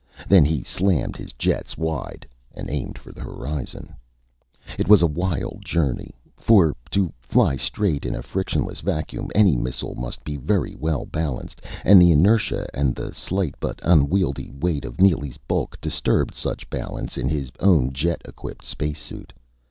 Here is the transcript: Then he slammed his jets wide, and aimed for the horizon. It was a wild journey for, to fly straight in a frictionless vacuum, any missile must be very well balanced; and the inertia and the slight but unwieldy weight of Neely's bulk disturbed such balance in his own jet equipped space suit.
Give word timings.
Then 0.27 0.45
he 0.45 0.63
slammed 0.63 1.15
his 1.15 1.31
jets 1.33 1.77
wide, 1.77 2.27
and 2.55 2.71
aimed 2.71 2.97
for 2.97 3.11
the 3.11 3.21
horizon. 3.21 3.93
It 4.79 4.87
was 4.87 5.03
a 5.03 5.05
wild 5.05 5.61
journey 5.63 6.15
for, 6.37 6.73
to 6.89 7.13
fly 7.19 7.55
straight 7.55 8.03
in 8.03 8.15
a 8.15 8.23
frictionless 8.23 8.79
vacuum, 8.79 9.29
any 9.35 9.55
missile 9.55 9.93
must 9.93 10.23
be 10.23 10.37
very 10.37 10.73
well 10.75 11.05
balanced; 11.05 11.61
and 11.85 12.01
the 12.01 12.11
inertia 12.11 12.67
and 12.73 12.95
the 12.95 13.13
slight 13.13 13.53
but 13.59 13.79
unwieldy 13.83 14.49
weight 14.49 14.85
of 14.85 14.99
Neely's 14.99 15.37
bulk 15.37 15.79
disturbed 15.79 16.33
such 16.33 16.67
balance 16.71 17.15
in 17.15 17.29
his 17.29 17.51
own 17.59 17.93
jet 17.93 18.23
equipped 18.25 18.65
space 18.65 18.99
suit. 18.99 19.31